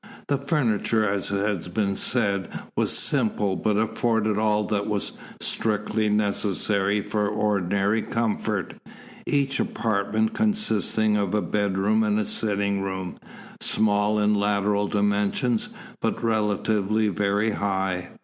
The 0.29 0.39
furniture, 0.39 1.07
as 1.07 1.27
has 1.29 1.67
been 1.67 1.95
said, 1.95 2.49
was 2.75 2.91
simple, 2.97 3.55
but 3.55 3.77
afforded 3.77 4.35
all 4.35 4.63
that 4.63 4.87
was 4.87 5.11
strictly 5.39 6.09
necessary 6.09 7.03
for 7.03 7.27
ordinary 7.27 8.01
comfort, 8.01 8.73
each 9.27 9.59
apartment 9.59 10.33
consisting 10.33 11.17
of 11.17 11.35
a 11.35 11.41
bedroom 11.43 12.01
and 12.01 12.25
sitting 12.27 12.81
room, 12.81 13.19
small 13.59 14.17
in 14.17 14.33
lateral 14.33 14.87
dimensions 14.87 15.69
but 15.99 16.23
relatively 16.23 17.07
very 17.09 17.51
high. 17.51 18.09